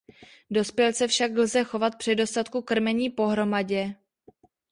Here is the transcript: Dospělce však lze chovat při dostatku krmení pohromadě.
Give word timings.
Dospělce 0.51 1.07
však 1.07 1.31
lze 1.35 1.63
chovat 1.63 1.95
při 1.97 2.15
dostatku 2.15 2.61
krmení 2.61 3.09
pohromadě. 3.09 3.95